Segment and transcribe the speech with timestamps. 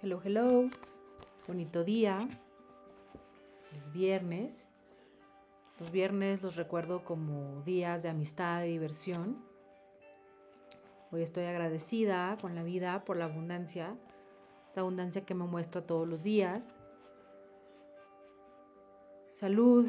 [0.00, 0.68] Hello, hello.
[1.48, 2.20] Bonito día.
[3.74, 4.70] Es viernes.
[5.80, 9.42] Los viernes los recuerdo como días de amistad y diversión.
[11.10, 13.96] Hoy estoy agradecida con la vida por la abundancia,
[14.68, 16.78] esa abundancia que me muestra todos los días.
[19.32, 19.88] Salud,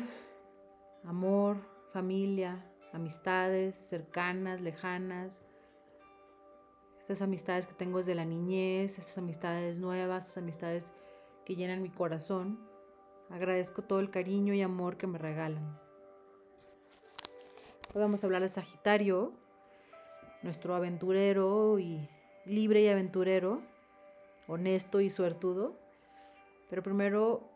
[1.03, 1.57] amor,
[1.93, 5.43] familia, amistades cercanas, lejanas,
[7.09, 10.93] esas amistades que tengo desde la niñez, esas amistades nuevas, esas amistades
[11.43, 12.59] que llenan mi corazón.
[13.31, 15.79] Agradezco todo el cariño y amor que me regalan.
[17.95, 19.33] Hoy vamos a hablar de Sagitario,
[20.43, 22.07] nuestro aventurero y
[22.45, 23.63] libre y aventurero,
[24.47, 25.79] honesto y suertudo.
[26.69, 27.49] Pero primero,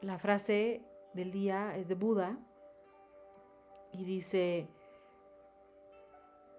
[0.00, 0.80] la frase
[1.12, 2.38] del día es de Buda
[3.92, 4.68] y dice,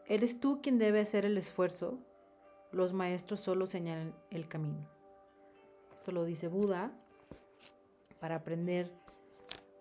[0.06, 1.98] eres tú quien debe hacer el esfuerzo
[2.78, 4.88] los maestros solo señalan el camino.
[5.94, 6.92] Esto lo dice Buda
[8.20, 8.92] para aprender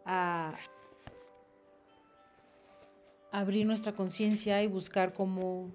[0.05, 0.55] a
[3.31, 5.71] abrir nuestra conciencia y buscar cómo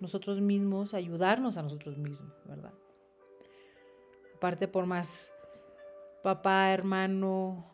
[0.00, 2.72] nosotros mismos ayudarnos a nosotros mismos, ¿verdad?
[4.36, 5.32] Aparte, por más
[6.22, 7.70] papá, hermano,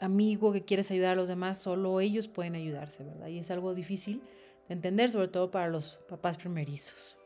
[0.00, 3.26] amigo que quieres ayudar a los demás, solo ellos pueden ayudarse, ¿verdad?
[3.28, 4.22] Y es algo difícil
[4.68, 7.16] de entender, sobre todo para los papás primerizos.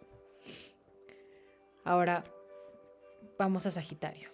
[1.89, 2.23] Ahora
[3.39, 4.29] vamos a Sagitario.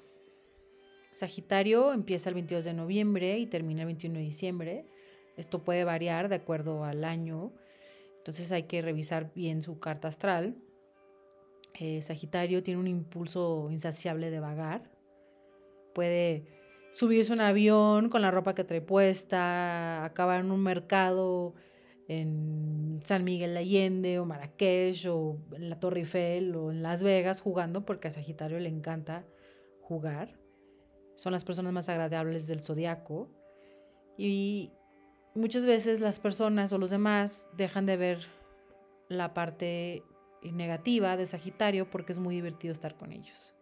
[1.13, 4.87] Sagitario empieza el 22 de noviembre y termina el 21 de diciembre.
[5.37, 7.53] Esto puede variar de acuerdo al año,
[8.17, 10.57] entonces hay que revisar bien su carta astral.
[11.79, 14.91] Eh, Sagitario tiene un impulso insaciable de vagar.
[15.95, 16.49] Puede
[16.91, 21.55] subirse un avión con la ropa que trae puesta, acabar en un mercado
[22.09, 27.03] en San Miguel de Allende o Marrakech o en la Torre Eiffel o en Las
[27.03, 29.25] Vegas jugando porque a Sagitario le encanta
[29.81, 30.39] jugar.
[31.17, 33.31] Son las personas más agradables del zodiaco
[34.17, 34.73] y
[35.35, 38.27] muchas veces las personas o los demás dejan de ver
[39.09, 40.03] la parte
[40.43, 43.55] negativa de Sagitario porque es muy divertido estar con ellos.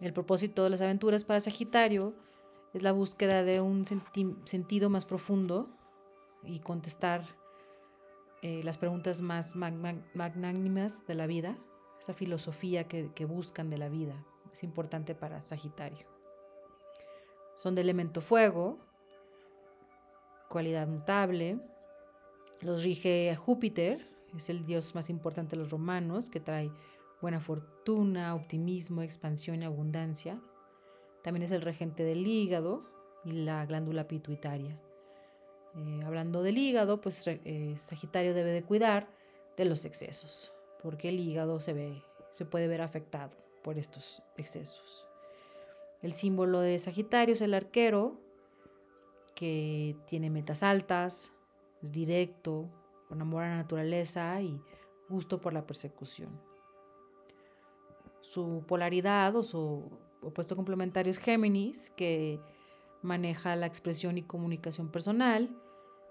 [0.00, 2.14] El propósito de las aventuras para Sagitario
[2.72, 5.76] es la búsqueda de un sentido más profundo
[6.44, 7.24] y contestar
[8.42, 11.58] eh, las preguntas más magnánimas de la vida,
[11.98, 14.24] esa filosofía que, que buscan de la vida.
[14.52, 16.06] Es importante para Sagitario.
[17.54, 18.78] Son de elemento fuego,
[20.48, 21.58] cualidad mutable.
[22.60, 26.70] Los rige Júpiter, es el dios más importante de los romanos, que trae
[27.20, 30.40] buena fortuna, optimismo, expansión y abundancia.
[31.22, 32.84] También es el regente del hígado
[33.24, 34.80] y la glándula pituitaria.
[35.76, 39.08] Eh, hablando del hígado, pues eh, Sagitario debe de cuidar
[39.56, 45.06] de los excesos, porque el hígado se, ve, se puede ver afectado por estos excesos.
[46.02, 48.18] El símbolo de Sagitario es el arquero,
[49.34, 51.32] que tiene metas altas,
[51.82, 52.68] es directo,
[53.08, 54.60] con amor a la naturaleza y
[55.08, 56.40] gusto por la persecución.
[58.20, 59.90] Su polaridad o su
[60.22, 62.40] opuesto complementario es Géminis, que
[63.02, 65.48] maneja la expresión y comunicación personal,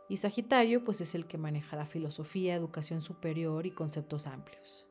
[0.07, 4.87] y Sagitario pues es el que maneja la filosofía, educación superior y conceptos amplios.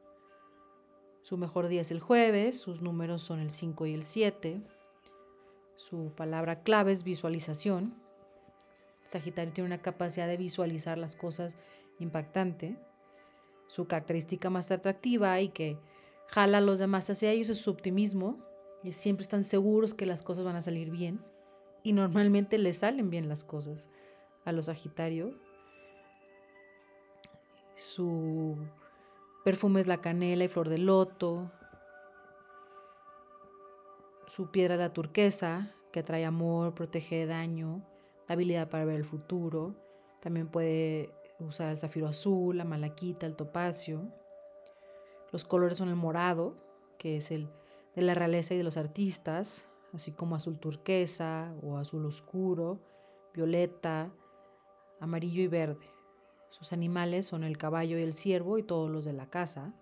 [1.22, 4.62] Su mejor día es el jueves, sus números son el 5 y el 7.
[5.76, 7.94] Su palabra clave es visualización.
[9.02, 11.56] Sagitario tiene una capacidad de visualizar las cosas
[11.98, 12.76] impactante.
[13.66, 15.78] Su característica más atractiva y que
[16.28, 18.38] jala a los demás hacia ellos es su optimismo.
[18.84, 21.20] Y siempre están seguros que las cosas van a salir bien
[21.82, 23.88] y normalmente les salen bien las cosas
[24.44, 25.34] a los Sagitario.
[27.74, 28.56] Su
[29.44, 31.50] perfume es la canela y flor de loto.
[34.26, 37.82] Su piedra de turquesa, que atrae amor, protege de daño,
[38.26, 39.74] la habilidad para ver el futuro.
[40.20, 44.02] También puede usar el zafiro azul, la malaquita, el topacio.
[45.30, 46.56] Los colores son el morado,
[46.98, 47.48] que es el
[47.94, 52.80] de la realeza y de los artistas, así como azul turquesa o azul oscuro,
[53.34, 54.10] violeta,
[55.00, 55.86] amarillo y verde.
[56.50, 59.72] Sus animales son el caballo y el ciervo y todos los de la casa.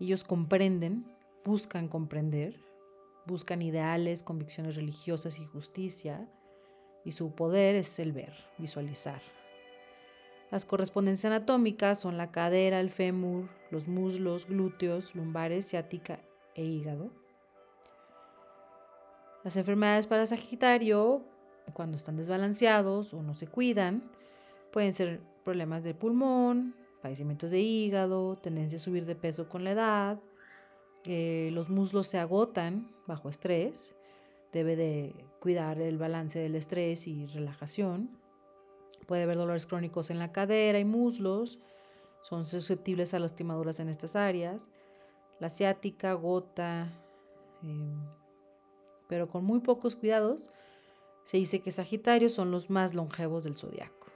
[0.00, 1.06] Ellos comprenden,
[1.44, 2.60] buscan comprender,
[3.26, 6.28] buscan ideales, convicciones religiosas y justicia,
[7.04, 9.22] y su poder es el ver, visualizar.
[10.50, 16.20] Las correspondencias anatómicas son la cadera, el fémur, los muslos, glúteos, lumbares, ciática
[16.54, 17.21] e hígado.
[19.44, 21.22] Las enfermedades para Sagitario,
[21.72, 24.02] cuando están desbalanceados o no se cuidan,
[24.72, 29.72] pueden ser problemas de pulmón, padecimientos de hígado, tendencia a subir de peso con la
[29.72, 30.20] edad,
[31.04, 33.94] Eh, los muslos se agotan bajo estrés.
[34.52, 38.08] Debe de cuidar el balance del estrés y relajación.
[39.06, 41.58] Puede haber dolores crónicos en la cadera y muslos.
[42.22, 44.68] Son susceptibles a lastimaduras en estas áreas.
[45.40, 46.92] La ciática, gota,
[47.64, 47.98] em,
[49.12, 50.50] pero con muy pocos cuidados,
[51.22, 54.06] se dice que Sagitario son los más longevos del zodiaco.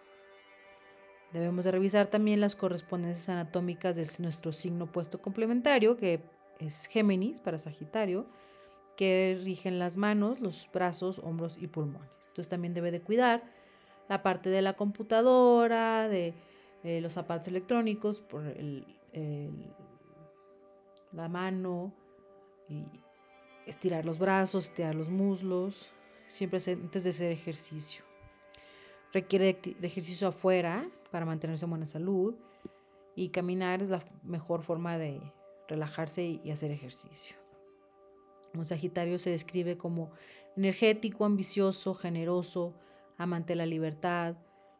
[1.34, 6.22] Debemos de revisar también las correspondencias anatómicas de nuestro signo puesto complementario, que
[6.60, 8.24] es Géminis para Sagitario,
[8.96, 12.08] que rigen las manos, los brazos, hombros y pulmones.
[12.28, 13.44] Entonces también debe de cuidar
[14.08, 16.32] la parte de la computadora, de
[16.84, 18.44] eh, los aparatos electrónicos, por
[21.12, 21.92] la mano,
[22.70, 22.82] y
[23.66, 25.90] estirar los brazos, estirar los muslos,
[26.26, 28.04] siempre antes de hacer ejercicio.
[29.12, 32.34] Requiere de ejercicio afuera para mantenerse en buena salud
[33.14, 35.20] y caminar es la mejor forma de
[35.68, 37.36] relajarse y hacer ejercicio.
[38.54, 40.10] Un Sagitario se describe como
[40.56, 42.74] energético, ambicioso, generoso,
[43.18, 44.36] amante de la libertad,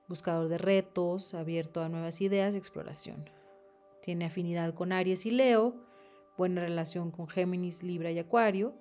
[0.08, 3.28] buscador de retos, abierto a nuevas ideas y exploración.
[4.02, 5.74] Tiene afinidad con Aries y Leo,
[6.36, 8.74] buena relación con Géminis, Libra y Acuario,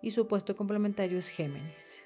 [0.00, 2.04] y su puesto complementario es Géminis.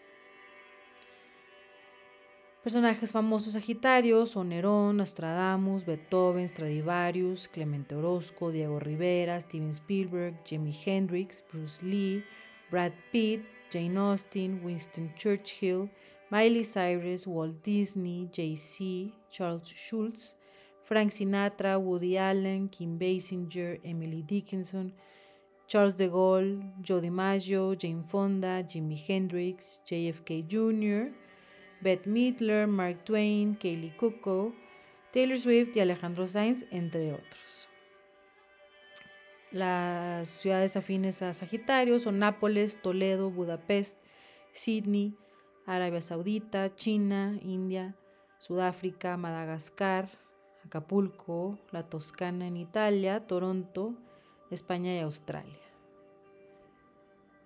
[2.67, 10.76] Personajes famosos sagitarios son Nerón, Nostradamus, Beethoven, Stradivarius, Clemente Orozco, Diego Rivera, Steven Spielberg, Jimi
[10.85, 12.25] Hendrix, Bruce Lee,
[12.69, 15.88] Brad Pitt, Jane Austen, Winston Churchill,
[16.29, 20.35] Miley Cyrus, Walt Disney, Jay-Z, Charles Schultz,
[20.87, 24.93] Frank Sinatra, Woody Allen, Kim Basinger, Emily Dickinson,
[25.67, 31.12] Charles de Gaulle, Joe DiMaggio, Jane Fonda, Jimi Hendrix, JFK Jr.,
[31.81, 34.53] Beth Midler, Mark Twain, Kaylee Cuoco,
[35.12, 37.69] Taylor Swift y Alejandro Sainz, entre otros.
[39.50, 43.99] Las ciudades afines a Sagitario son Nápoles, Toledo, Budapest,
[44.53, 45.15] Sydney,
[45.67, 47.97] Arabia Saudita, China, India,
[48.38, 50.09] Sudáfrica, Madagascar,
[50.67, 53.95] Acapulco, la Toscana en Italia, Toronto,
[54.51, 55.61] España y Australia.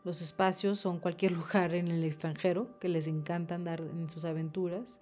[0.05, 5.01] Los espacios son cualquier lugar en el extranjero que les encanta andar en sus aventuras.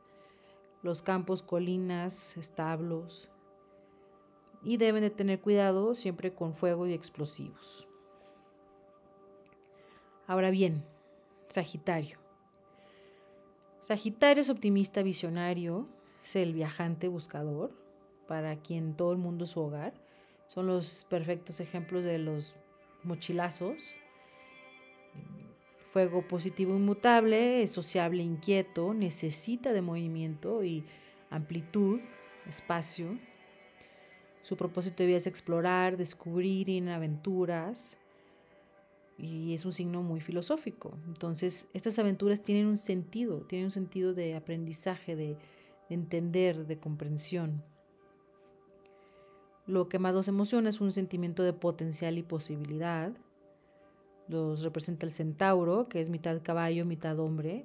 [0.82, 3.28] Los campos, colinas, establos.
[4.64, 7.86] Y deben de tener cuidado siempre con fuego y explosivos.
[10.26, 10.84] Ahora bien,
[11.48, 12.18] Sagitario.
[13.78, 15.88] Sagitario es optimista visionario,
[16.20, 17.87] es el viajante buscador,
[18.28, 19.94] para quien todo el mundo es su hogar.
[20.46, 22.54] Son los perfectos ejemplos de los
[23.02, 23.96] mochilazos,
[25.90, 30.84] Fuego positivo inmutable, es sociable, inquieto, necesita de movimiento y
[31.30, 31.98] amplitud,
[32.46, 33.18] espacio.
[34.42, 37.98] Su propósito de vida es explorar, descubrir en aventuras
[39.16, 40.92] y es un signo muy filosófico.
[41.06, 45.38] Entonces, estas aventuras tienen un sentido, tienen un sentido de aprendizaje, de
[45.88, 47.64] entender, de comprensión.
[49.68, 53.12] Lo que más los emociona es un sentimiento de potencial y posibilidad
[54.28, 57.64] los representa el centauro, que es mitad caballo, mitad hombre.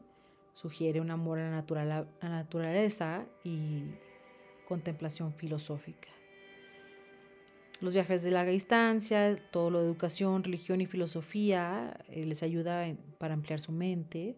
[0.54, 3.84] Sugiere un amor a la, naturaleza y
[4.68, 6.10] contemplación filosófica.
[7.82, 12.86] Los viajes de larga distancia, todo lo de educación, religión y filosofía eh, les ayuda
[13.18, 14.38] para ampliar su mente.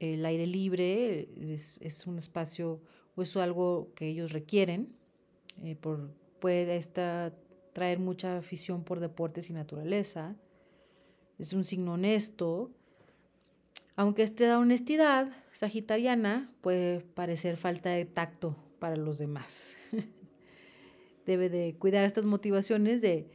[0.00, 2.80] El aire libre es, un espacio
[3.16, 4.96] o es algo que ellos requieren.
[5.62, 6.08] Eh, por,
[6.42, 7.32] puede esta,
[7.72, 10.34] traer mucha afición por deportes y naturaleza
[11.38, 12.70] es un signo honesto,
[13.96, 19.76] aunque esta honestidad sagitariana puede parecer falta de tacto para los demás.
[21.26, 23.28] Debe de cuidar estas motivaciones de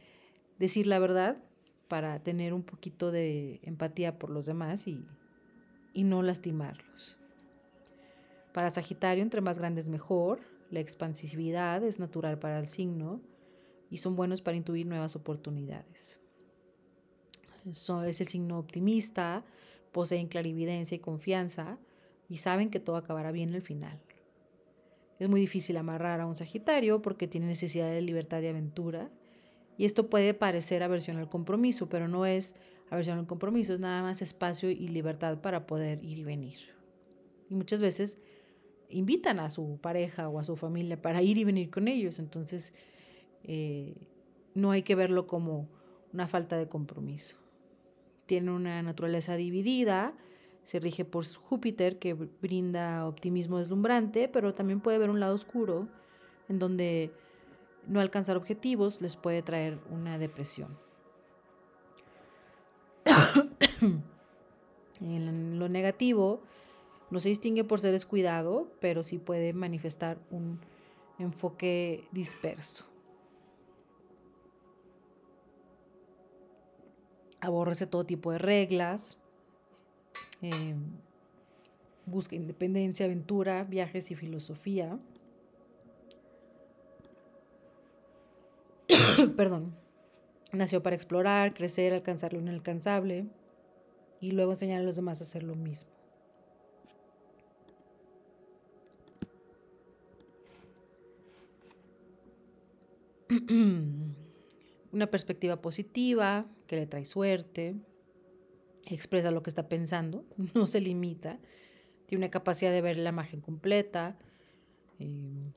[0.58, 1.38] decir la verdad
[1.88, 5.02] para tener un poquito de empatía por los demás y,
[5.94, 7.16] y no lastimarlos.
[8.52, 10.40] Para Sagitario, entre más grandes mejor.
[10.70, 13.20] La expansividad es natural para el signo
[13.90, 16.20] y son buenos para intuir nuevas oportunidades
[17.70, 19.44] es el signo optimista,
[19.92, 21.78] poseen clarividencia y confianza
[22.28, 24.00] y saben que todo acabará bien al final.
[25.18, 29.10] Es muy difícil amarrar a un Sagitario porque tiene necesidad de libertad y aventura.
[29.76, 32.54] Y esto puede parecer aversión al compromiso, pero no es
[32.90, 36.58] aversión al compromiso, es nada más espacio y libertad para poder ir y venir.
[37.48, 38.18] Y muchas veces
[38.90, 42.18] invitan a su pareja o a su familia para ir y venir con ellos.
[42.18, 42.74] Entonces,
[43.44, 43.94] eh,
[44.54, 45.68] no hay que verlo como
[46.12, 47.36] una falta de compromiso
[48.28, 50.12] tiene una naturaleza dividida,
[50.62, 55.88] se rige por Júpiter que brinda optimismo deslumbrante, pero también puede haber un lado oscuro
[56.48, 57.10] en donde
[57.86, 60.78] no alcanzar objetivos les puede traer una depresión.
[65.00, 66.42] en lo negativo,
[67.10, 70.60] no se distingue por ser descuidado, pero sí puede manifestar un
[71.18, 72.84] enfoque disperso.
[77.40, 79.16] Aborrece todo tipo de reglas.
[80.42, 80.74] Eh,
[82.04, 84.98] busca independencia, aventura, viajes y filosofía.
[89.36, 89.74] Perdón.
[90.52, 93.26] Nació para explorar, crecer, alcanzar lo inalcanzable
[94.20, 95.97] y luego enseñar a los demás a hacer lo mismo.
[104.92, 107.76] Una perspectiva positiva que le trae suerte,
[108.86, 111.38] expresa lo que está pensando, no se limita,
[112.06, 114.18] tiene una capacidad de ver la imagen completa,
[114.98, 115.52] eh,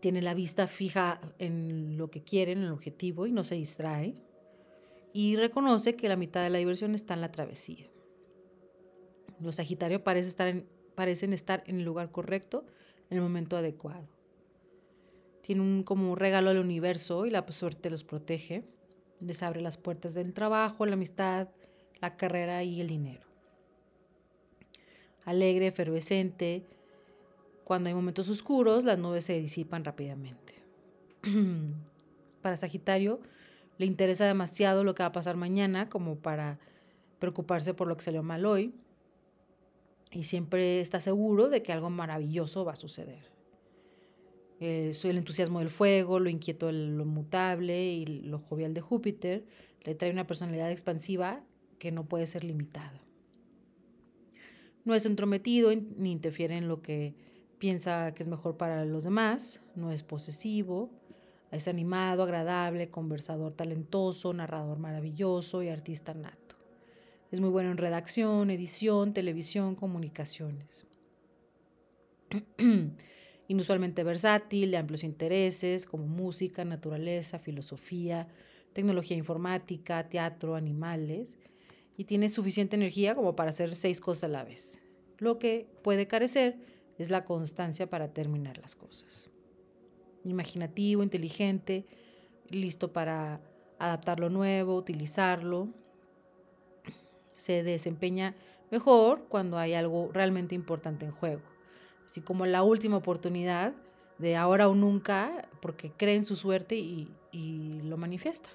[0.00, 4.22] tiene la vista fija en lo que quiere, en el objetivo y no se distrae.
[5.14, 7.88] Y reconoce que la mitad de la diversión está en la travesía.
[9.40, 12.66] Los Sagitarios parecen estar en, parecen estar en el lugar correcto
[13.08, 14.13] en el momento adecuado.
[15.44, 18.64] Tienen un, como un regalo al universo y la suerte los protege.
[19.20, 21.48] Les abre las puertas del trabajo, la amistad,
[22.00, 23.26] la carrera y el dinero.
[25.26, 26.64] Alegre, efervescente,
[27.62, 30.54] cuando hay momentos oscuros, las nubes se disipan rápidamente.
[32.40, 33.20] para Sagitario,
[33.76, 36.58] le interesa demasiado lo que va a pasar mañana como para
[37.18, 38.72] preocuparse por lo que salió mal hoy.
[40.10, 43.33] Y siempre está seguro de que algo maravilloso va a suceder.
[44.60, 48.80] Eh, soy el entusiasmo del fuego, lo inquieto de lo mutable y lo jovial de
[48.80, 49.44] Júpiter.
[49.82, 51.44] Le trae una personalidad expansiva
[51.78, 53.02] que no puede ser limitada.
[54.84, 57.14] No es entrometido ni interfiere en lo que
[57.58, 60.90] piensa que es mejor para los demás, no es posesivo,
[61.50, 66.56] es animado, agradable, conversador talentoso, narrador maravilloso y artista nato.
[67.30, 70.86] Es muy bueno en redacción, edición, televisión, comunicaciones.
[73.48, 78.28] Inusualmente versátil, de amplios intereses como música, naturaleza, filosofía,
[78.72, 81.38] tecnología informática, teatro, animales,
[81.96, 84.82] y tiene suficiente energía como para hacer seis cosas a la vez.
[85.18, 86.56] Lo que puede carecer
[86.98, 89.30] es la constancia para terminar las cosas.
[90.24, 91.86] Imaginativo, inteligente,
[92.48, 93.40] listo para
[93.78, 95.68] adaptar lo nuevo, utilizarlo.
[97.36, 98.34] Se desempeña
[98.70, 101.42] mejor cuando hay algo realmente importante en juego,
[102.04, 103.74] así como la última oportunidad
[104.18, 107.08] de ahora o nunca, porque cree en su suerte y,
[107.82, 108.48] lo manifiesta.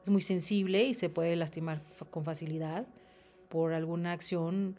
[0.00, 2.86] Es muy sensible y se puede lastimar con facilidad
[3.48, 4.78] por alguna acción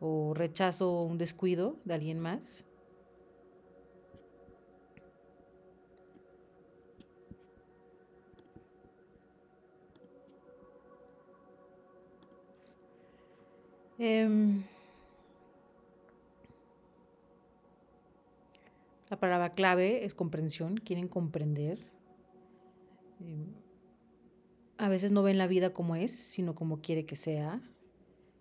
[0.00, 2.64] o rechazo un descuido de alguien más.
[13.98, 14.64] Em,
[19.08, 21.78] la palabra clave es comprensión, quieren comprender.
[23.20, 23.46] Em,
[24.78, 27.62] a veces no ven la vida como es, sino como quiere que sea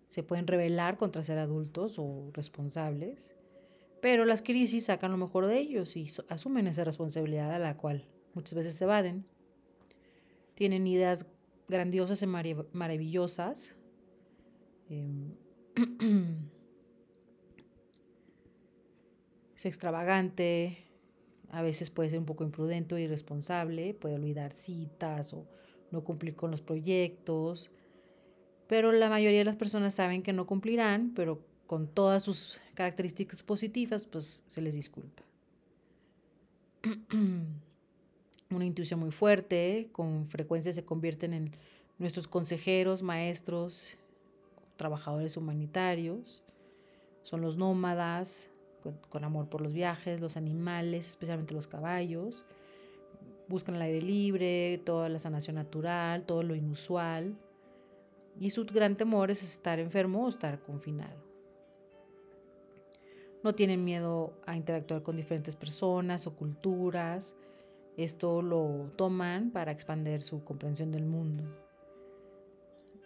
[0.05, 3.35] se pueden rebelar contra ser adultos o responsables,
[4.01, 8.07] pero las crisis sacan lo mejor de ellos y asumen esa responsabilidad a la cual
[8.33, 9.25] muchas veces se evaden.
[10.53, 11.25] Tienen ideas
[11.67, 13.75] grandiosas y maravillosas.
[14.89, 15.33] Em,
[19.67, 20.85] extravagante,
[21.51, 25.45] a veces puede ser un poco imprudente o irresponsable, puede olvidar citas o
[25.91, 27.71] no cumplir con los proyectos,
[28.67, 33.43] pero la mayoría de las personas saben que no cumplirán, pero con todas sus características
[33.43, 35.23] positivas, pues se les disculpa.
[38.49, 41.51] Una intuición muy fuerte, con frecuencia se convierten en
[41.97, 43.97] nuestros consejeros, maestros,
[44.75, 46.43] trabajadores humanitarios.
[47.23, 48.49] Son los nómadas,
[49.09, 52.45] con, amor por los viajes, los animales, especialmente los caballos.
[53.47, 57.35] Buscan el aire libre, toda la sanación natural, todo lo inusual
[58.39, 61.23] y su gran temor es estar enfermo o estar confinado.
[63.43, 67.35] No tienen miedo a interactuar con diferentes personas o culturas.
[67.95, 71.43] Esto lo toman para expandir su comprensión del mundo.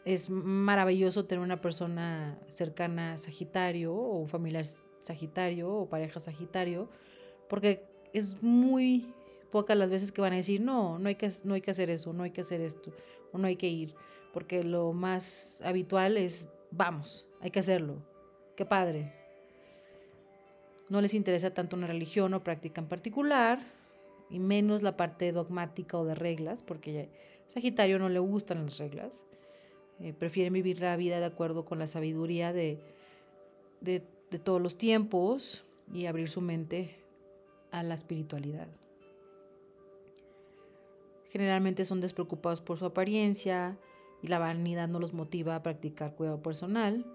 [0.05, 4.65] Es maravilloso tener una persona cercana a Sagitario o un familiar
[5.01, 6.89] Sagitario o pareja Sagitario,
[7.48, 9.13] porque es muy
[9.51, 11.89] pocas las veces que van a decir, no, no hay que, no hay que hacer
[11.89, 12.91] eso, no hay que hacer esto,
[13.32, 13.96] o no hay que ir
[14.34, 17.96] porque lo más habitual es, vamos, hay que hacerlo,
[18.56, 19.13] qué padre.
[20.89, 23.60] No les interesa tanto una religión o práctica en particular,
[24.29, 27.10] y menos la parte dogmática o de reglas, porque
[27.48, 29.25] Sagitario no le gustan las reglas.
[30.00, 32.79] eh, prefieren vivir la vida de acuerdo con la sabiduría de,
[33.82, 37.00] de, de todos los tiempos y abrir su mente
[37.71, 38.67] a la espiritualidad.
[41.29, 43.77] Generalmente son despreocupados por su apariencia
[44.21, 47.05] y la vanidad no los motiva a practicar cuidado personal.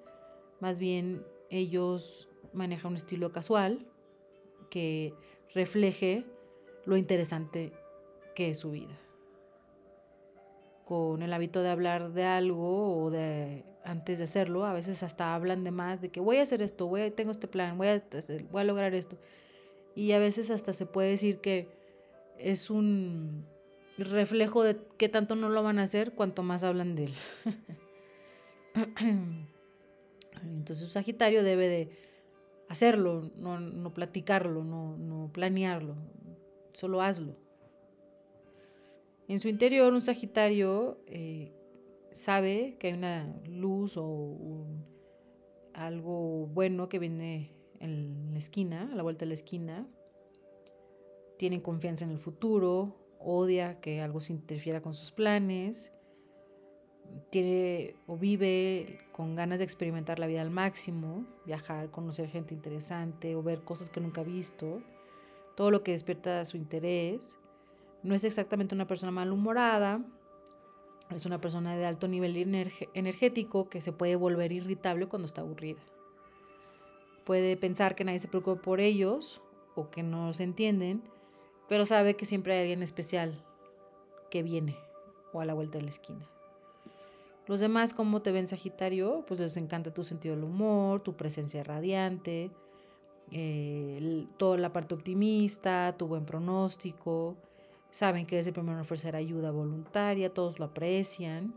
[0.60, 3.86] Más bien ellos manejan un estilo casual
[4.70, 5.14] que
[5.52, 6.24] refleje
[6.84, 7.72] lo interesante
[8.34, 8.98] que es su vida.
[10.84, 15.34] Con el hábito de hablar de algo o de antes de hacerlo, a veces hasta
[15.34, 18.02] hablan de más, de que voy a hacer esto, voy tengo este plan, voy a,
[18.50, 19.18] voy a lograr esto.
[19.94, 21.68] Y a veces hasta se puede decir que
[22.38, 23.46] es un
[23.98, 27.14] reflejo de qué tanto no lo van a hacer cuanto más hablan de él.
[30.42, 31.90] Entonces un Sagitario debe de
[32.68, 35.94] hacerlo, no, no platicarlo, no, no, planearlo,
[36.72, 37.36] solo hazlo.
[39.28, 41.52] En su interior un Sagitario eh,
[42.14, 44.66] sabe que hay una luz o
[45.74, 49.86] algo bueno que viene en la esquina, a la vuelta de la esquina.
[51.36, 55.92] Tienen confianza en el futuro, odia que algo se interfiera con sus planes,
[57.30, 63.34] tiene o vive con ganas de experimentar la vida al máximo, viajar, conocer gente interesante
[63.34, 64.82] o ver cosas que nunca ha visto,
[65.56, 67.36] todo lo que despierta su interés.
[68.04, 70.04] No es exactamente una persona malhumorada,
[71.14, 72.36] es una persona de alto nivel
[72.94, 75.80] energético que se puede volver irritable cuando está aburrida.
[77.24, 79.40] Puede pensar que nadie se preocupa por ellos
[79.74, 81.02] o que no se entienden,
[81.68, 83.42] pero sabe que siempre hay alguien especial
[84.30, 84.76] que viene
[85.32, 86.28] o a la vuelta de la esquina.
[87.46, 89.24] Los demás, ¿cómo te ven Sagitario?
[89.26, 92.50] Pues les encanta tu sentido del humor, tu presencia radiante,
[93.30, 97.36] eh, toda la parte optimista, tu buen pronóstico.
[97.94, 101.54] Saben que es el primero en ofrecer ayuda voluntaria, todos lo aprecian.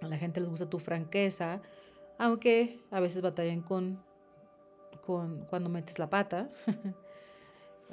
[0.00, 1.60] A la gente les gusta tu franqueza,
[2.16, 4.02] aunque a veces batallan con,
[5.04, 6.48] con cuando metes la pata.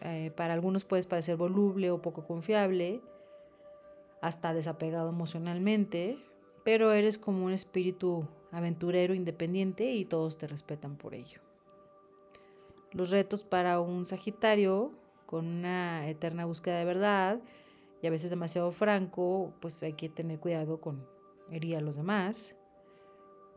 [0.02, 3.02] Eh, para algunos puedes parecer voluble o poco confiable,
[4.22, 6.18] hasta desapegado emocionalmente,
[6.64, 11.42] pero eres como un espíritu aventurero independiente y todos te respetan por ello.
[12.94, 14.94] Los retos para un Sagitario
[15.30, 17.40] con una eterna búsqueda de verdad
[18.02, 21.06] y a veces demasiado franco, pues hay que tener cuidado con
[21.52, 22.56] herir a los demás.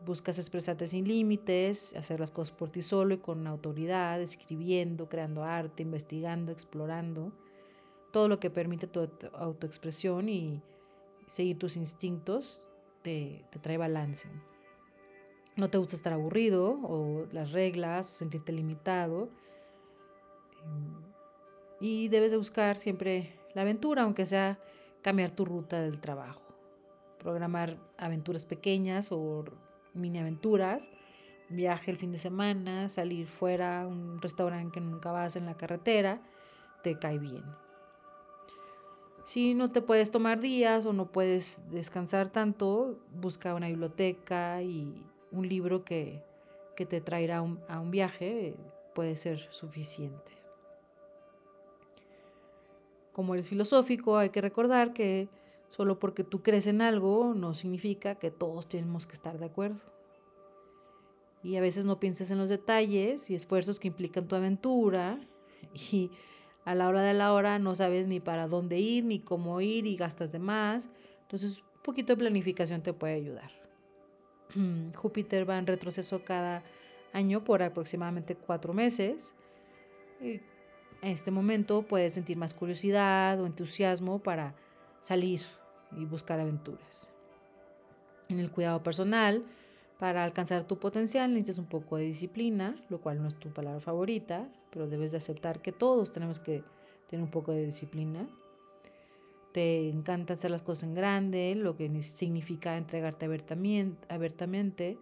[0.05, 5.43] Buscas expresarte sin límites, hacer las cosas por ti solo y con autoridad, escribiendo, creando
[5.43, 7.31] arte, investigando, explorando.
[8.11, 10.61] Todo lo que permite tu autoexpresión y
[11.25, 12.69] seguir tus instintos
[13.01, 14.29] te, te trae balance.
[15.55, 19.29] No te gusta estar aburrido o las reglas o sentirte limitado.
[21.83, 24.57] Y debes de buscar siempre la aventura, aunque sea
[25.01, 26.55] cambiar tu ruta del trabajo.
[27.19, 29.43] Programar aventuras pequeñas o
[29.93, 30.89] mini aventuras,
[31.49, 35.57] viaje el fin de semana, salir fuera a un restaurante que nunca vas en la
[35.57, 36.21] carretera,
[36.83, 37.43] te cae bien.
[39.25, 45.05] Si no te puedes tomar días o no puedes descansar tanto, busca una biblioteca y
[45.33, 46.23] un libro que,
[46.77, 48.55] que te traerá a un viaje
[48.95, 50.42] puede ser suficiente.
[53.13, 55.29] Como eres filosófico, hay que recordar que
[55.73, 59.81] Solo porque tú crees en algo no significa que todos tenemos que estar de acuerdo.
[61.41, 65.19] Y a veces no pienses en los detalles y esfuerzos que implican tu aventura
[65.91, 66.11] y
[66.63, 69.87] a la hora de la hora no sabes ni para dónde ir ni cómo ir
[69.87, 70.91] y gastas de más.
[71.23, 73.49] Entonces, un poquito de planificación te puede ayudar.
[74.95, 76.61] Júpiter va en retroceso cada
[77.13, 79.33] año por aproximadamente cuatro meses.
[81.03, 84.55] En este momento puedes sentir más curiosidad o entusiasmo para
[84.99, 85.41] salir
[85.97, 87.11] y buscar aventuras.
[88.29, 89.43] En el cuidado personal,
[89.99, 93.81] para alcanzar tu potencial necesitas un poco de disciplina, lo cual no es tu palabra
[93.81, 96.63] favorita, pero debes de aceptar que todos tenemos que
[97.09, 98.25] tener un poco de disciplina.
[99.51, 104.97] Te encanta hacer las cosas en grande, lo que significa entregarte abiertamente,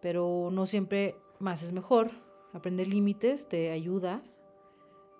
[0.00, 2.10] pero no siempre más es mejor.
[2.54, 4.22] Aprender límites te ayuda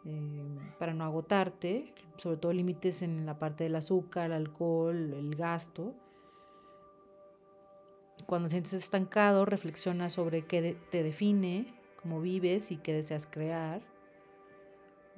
[0.06, 5.34] eh, para no agotarte, sobre todo límites en la parte del azúcar, el alcohol, el
[5.34, 5.94] gasto.
[8.26, 13.82] Cuando te sientes estancado, reflexiona sobre qué te define, cómo vives y qué deseas crear.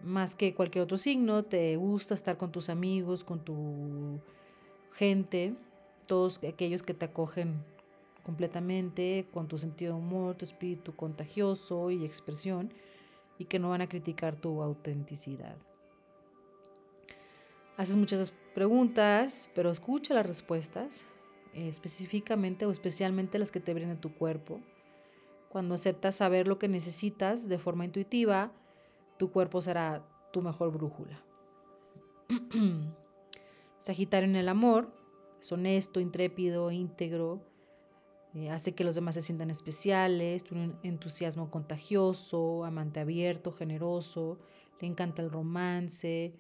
[0.03, 4.21] Más que cualquier otro signo, te gusta estar con tus amigos, con tu
[4.93, 5.55] gente,
[6.07, 7.63] todos aquellos que te acogen
[8.23, 12.73] completamente, con tu sentido de humor, tu espíritu contagioso y expresión
[13.39, 15.57] y que no van a criticar tu autenticidad.
[17.77, 21.07] Haces muchas preguntas, pero escucha las respuestas.
[21.55, 24.61] específicamente o especialmente las que te brinda tu cuerpo.
[25.49, 28.53] Cuando aceptas saber lo que necesitas de forma intuitiva,
[29.17, 31.21] tu cuerpo será tu mejor brújula.
[33.81, 34.93] Sagitario en el amor,
[35.41, 37.41] es honesto, intrépido, íntegro,
[38.35, 44.39] eh, hace que los demás se sientan especiales, tiene un entusiasmo contagioso, amante abierto, generoso,
[44.81, 46.35] le encanta el romance,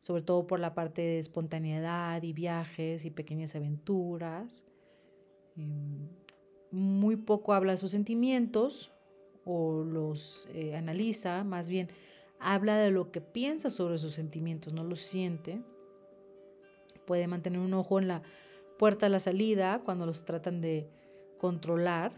[0.00, 4.64] sobre todo por la parte de espontaneidad y viajes y pequeñas aventuras.
[5.56, 6.08] Em,
[6.70, 8.90] muy poco habla de sus sentimientos
[9.44, 11.88] o los eh, analiza, más bien
[12.40, 15.62] habla de lo que piensa sobre sus sentimientos, no los siente.
[17.06, 18.22] Puede mantener un ojo en la
[18.78, 20.88] puerta de la salida cuando los tratan de
[21.44, 22.10] controlar.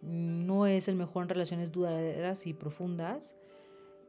[0.00, 3.36] No es el mejor en relaciones duraderas y profundas,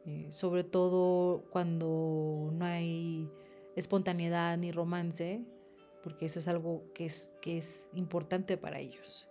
[0.06, 3.30] eh, sobre todo cuando no hay
[3.76, 5.41] espontaneidad ni romance,
[6.02, 9.28] porque eso es algo que es, que es importante para ellos.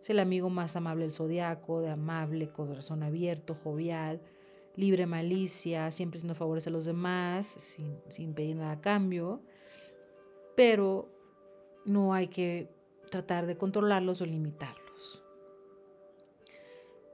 [0.00, 4.22] Es el amigo más amable del zodiaco, de amable, corazón abierto, jovial,
[4.74, 9.42] libre malicia, siempre haciendo favores a los demás, sin, sin pedir nada a cambio.
[10.56, 11.10] Pero
[11.84, 12.70] no hay que
[13.12, 15.22] tratar de controlarlos o limitarlos.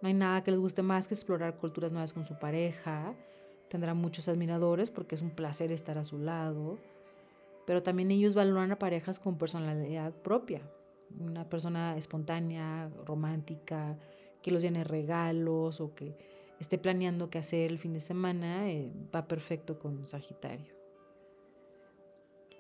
[0.01, 3.15] No hay nada que les guste más que explorar culturas nuevas con su pareja.
[3.69, 6.79] Tendrán muchos admiradores porque es un placer estar a su lado.
[7.67, 10.63] Pero también ellos valoran a parejas con personalidad propia.
[11.19, 13.99] Una persona espontánea, romántica,
[14.41, 16.17] que los llene regalos o que
[16.61, 20.79] esté planeando qué hacer el fin de semana, eh, va perfecto con Sagitario.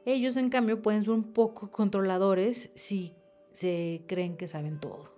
[0.05, 3.14] Ellos, en cambio, pueden ser un poco controladores si
[3.59, 5.11] se creen que saben todo.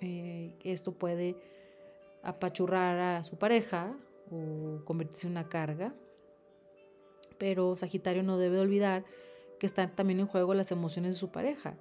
[0.00, 1.34] Eh, esto puede
[2.22, 3.92] apachurrar a su pareja
[4.30, 5.92] o convertirse en una carga,
[7.38, 9.04] pero Sagitario no debe olvidar
[9.58, 11.74] que están también en juego las emociones de su pareja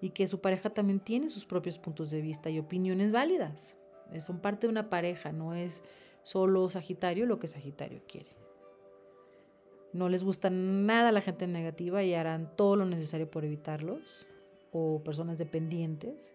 [0.00, 3.76] y que su pareja también tiene sus propios puntos de vista y opiniones válidas.
[4.20, 5.82] Son parte de una pareja, no es
[6.22, 8.30] solo Sagitario lo que Sagitario quiere.
[9.92, 14.28] No les gusta nada la gente negativa y harán todo lo necesario por evitarlos
[14.76, 16.34] o personas dependientes.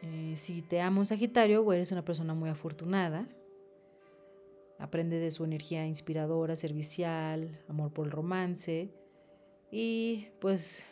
[0.00, 3.28] Eh, si te ama un Sagitario, o eres una persona muy afortunada.
[4.78, 8.90] Aprende de su energía inspiradora, servicial, amor por el romance
[9.70, 10.84] y pues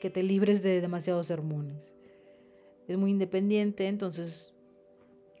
[0.00, 1.94] que te libres de demasiados sermones.
[2.86, 4.54] Es muy independiente, entonces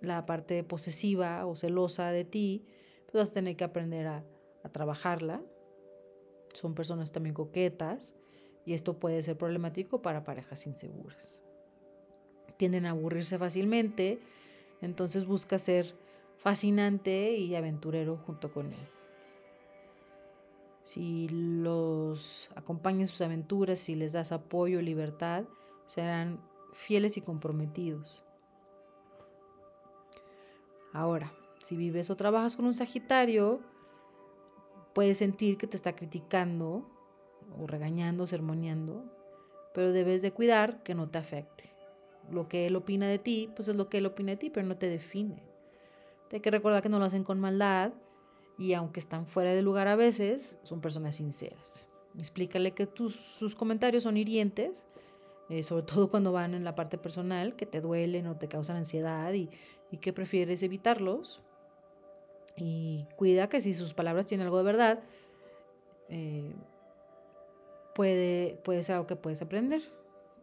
[0.00, 2.66] la parte posesiva o celosa de ti,
[3.04, 4.24] pues vas a tener que aprender a,
[4.62, 5.40] a trabajarla.
[6.52, 8.16] Son personas también coquetas
[8.66, 11.42] y esto puede ser problemático para parejas inseguras.
[12.56, 14.18] Tienden a aburrirse fácilmente,
[14.82, 15.94] entonces busca ser
[16.36, 18.88] fascinante y aventurero junto con él.
[20.82, 25.44] Si los acompañas en sus aventuras, si les das apoyo libertad,
[25.86, 26.40] serán
[26.72, 28.24] fieles y comprometidos.
[30.92, 33.60] Ahora, si vives o trabajas con un Sagitario,
[34.92, 36.95] puedes sentir que te está criticando
[37.58, 39.04] o regañando, sermoneando,
[39.74, 41.64] pero debes de cuidar que no te afecte.
[42.30, 44.66] Lo que él opina de ti, pues es lo que él opina de ti, pero
[44.66, 45.42] no te define.
[46.32, 47.92] Hay que recordar que no lo hacen con maldad
[48.58, 51.88] y aunque están fuera de lugar a veces, son personas sinceras.
[52.18, 54.86] Explícale que tus, sus comentarios son hirientes,
[55.48, 58.76] eh, sobre todo cuando van en la parte personal, que te duelen o te causan
[58.76, 59.50] ansiedad y,
[59.90, 61.42] y que prefieres evitarlos.
[62.56, 65.00] Y cuida que si sus palabras tienen algo de verdad,
[66.08, 66.54] eh,
[67.96, 69.82] puede, puede ser algo que puedes aprender.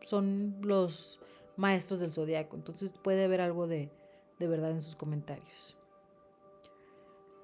[0.01, 1.19] Son los
[1.55, 3.91] maestros del zodiaco, entonces puede haber algo de,
[4.39, 5.77] de verdad en sus comentarios.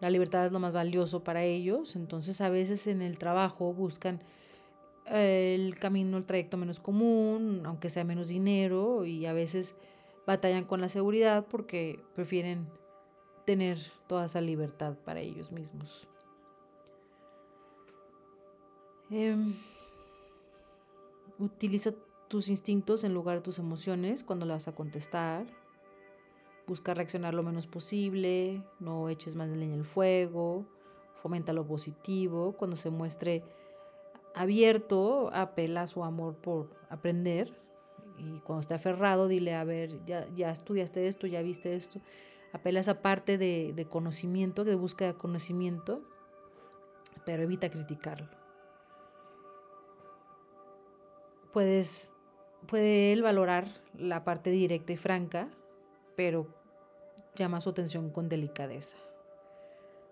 [0.02, 4.20] La libertad es lo más valioso para ellos, entonces a veces en el trabajo buscan
[5.06, 9.76] el camino, el trayecto menos común, aunque sea menos dinero, y a veces
[10.26, 12.68] batallan con la seguridad porque prefieren
[13.46, 16.08] tener toda esa libertad para ellos mismos.
[19.12, 19.56] Em,
[21.40, 21.94] Utiliza
[22.28, 25.48] tus instintos en lugar de tus emociones cuando le vas a contestar.
[26.68, 30.66] Busca reaccionar lo menos posible, no eches más leña al fuego,
[31.16, 32.58] fomenta lo positivo.
[32.58, 33.44] Cuando se muestre
[34.36, 37.58] abierto, apela a su amor por aprender.
[38.18, 42.02] Y cuando esté aferrado, dile, a ver, ya, ya estudiaste esto, ya viste esto.
[42.52, 46.02] Apela a esa parte de, de conocimiento, de búsqueda de conocimiento,
[47.26, 48.39] pero evita criticarlo.
[51.52, 52.16] Puedes,
[52.68, 55.50] puede él valorar la parte directa y franca,
[56.16, 56.48] pero
[57.36, 58.98] llama su atención con delicadeza.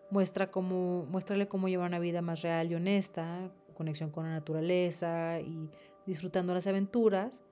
[0.10, 5.40] Muestra cómo, muéstrale cómo llevar una vida más real y honesta, conexión con la naturaleza
[5.40, 5.70] y
[6.06, 7.44] disfrutando las aventuras,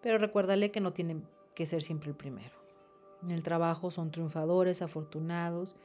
[0.00, 1.22] pero recuérdale que no tiene
[1.54, 2.58] que ser siempre el primero.
[3.22, 5.76] En el trabajo son triunfadores, afortunados,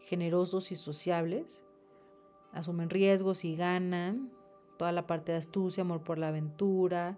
[0.00, 1.64] generosos y sociables,
[2.52, 4.30] asumen riesgos y ganan,
[4.76, 7.16] toda la parte de astucia, amor por la aventura,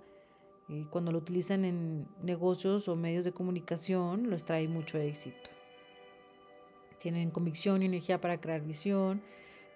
[0.68, 5.50] y cuando lo utilizan en negocios o medios de comunicación, les trae mucho éxito.
[6.98, 9.22] Tienen convicción y energía para crear visión,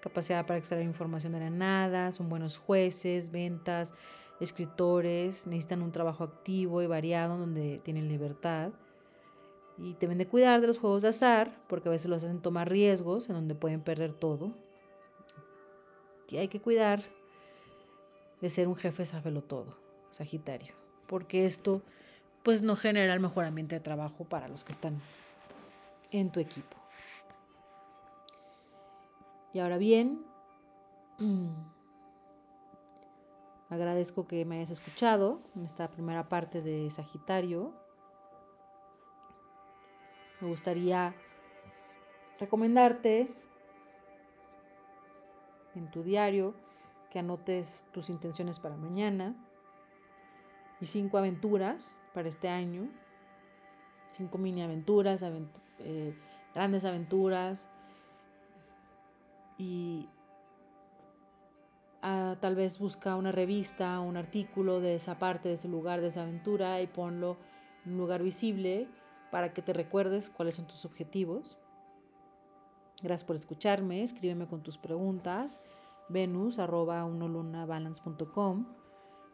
[0.01, 3.95] capacidad para extraer información de la nada, son buenos jueces, ventas,
[4.40, 8.73] escritores, necesitan un trabajo activo y variado donde tienen libertad.
[9.79, 12.68] Y deben de cuidar de los juegos de azar, porque a veces los hacen tomar
[12.68, 14.53] riesgos en donde pueden perder todo.
[16.29, 17.05] Y hay que cuidar
[18.42, 19.78] de ser un jefe sábelo todo,
[20.11, 20.74] Sagitario,
[21.07, 21.81] porque esto
[22.42, 25.00] pues no genera el mejor ambiente de trabajo para los que están
[26.11, 26.76] en tu equipo.
[29.52, 30.26] Y ahora bien,
[33.70, 37.72] agradezco que me hayas escuchado en esta primera parte de Sagitario.
[40.40, 41.14] Me gustaría
[42.40, 43.33] recomendarte
[45.76, 46.55] en tu diario
[47.12, 49.37] que anotes tus intenciones para mañana.
[50.81, 52.88] Y cinco aventuras para este año,
[54.09, 55.22] cinco mini aventuras,
[55.79, 56.14] eh,
[56.55, 57.68] grandes aventuras.
[59.59, 60.09] Y
[62.01, 66.22] tal vez busca una revista, un artículo de esa parte, de ese lugar, de esa
[66.22, 67.37] aventura y ponlo
[67.85, 68.88] en un lugar visible
[69.31, 71.59] para que te recuerdes cuáles son tus objetivos.
[73.03, 75.61] Gracias por escucharme, escríbeme con tus preguntas,
[76.12, 77.09] venus arroba.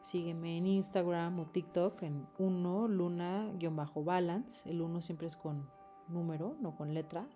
[0.01, 4.71] Sígueme en Instagram o TikTok en uno luna-balance.
[4.71, 5.69] El uno siempre es con
[6.09, 7.27] número, no con letra.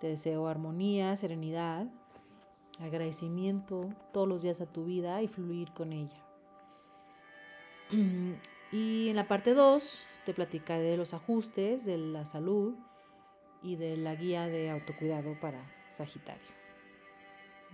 [0.00, 1.86] Te deseo armonía, serenidad,
[2.78, 6.24] agradecimiento todos los días a tu vida y fluir con ella.
[8.70, 12.74] Y en la parte 2 te platicaré de los ajustes, de la salud
[13.62, 16.57] y de la guía de autocuidado para Sagitario.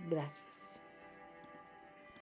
[0.09, 0.74] Gracias.